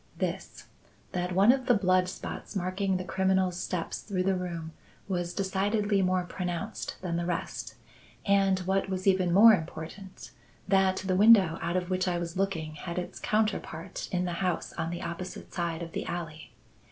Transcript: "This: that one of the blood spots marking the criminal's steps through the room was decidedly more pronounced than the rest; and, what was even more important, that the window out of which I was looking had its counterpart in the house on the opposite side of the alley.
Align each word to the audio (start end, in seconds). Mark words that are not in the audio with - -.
"This: 0.17 0.65
that 1.11 1.31
one 1.35 1.51
of 1.51 1.67
the 1.67 1.75
blood 1.75 2.09
spots 2.09 2.55
marking 2.55 2.97
the 2.97 3.03
criminal's 3.03 3.55
steps 3.59 3.99
through 4.01 4.23
the 4.23 4.33
room 4.33 4.71
was 5.07 5.31
decidedly 5.31 6.01
more 6.01 6.23
pronounced 6.23 6.99
than 7.03 7.17
the 7.17 7.25
rest; 7.27 7.75
and, 8.25 8.57
what 8.61 8.89
was 8.89 9.05
even 9.05 9.31
more 9.31 9.53
important, 9.53 10.31
that 10.67 10.97
the 11.05 11.15
window 11.15 11.59
out 11.61 11.77
of 11.77 11.91
which 11.91 12.07
I 12.07 12.17
was 12.17 12.35
looking 12.35 12.73
had 12.73 12.97
its 12.97 13.19
counterpart 13.19 14.09
in 14.11 14.25
the 14.25 14.33
house 14.41 14.73
on 14.73 14.89
the 14.89 15.03
opposite 15.03 15.53
side 15.53 15.83
of 15.83 15.91
the 15.91 16.07
alley. 16.07 16.49